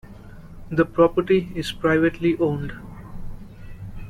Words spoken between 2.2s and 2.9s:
owned.